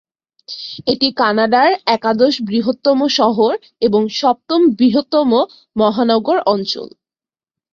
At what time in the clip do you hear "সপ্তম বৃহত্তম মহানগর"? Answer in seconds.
4.19-6.37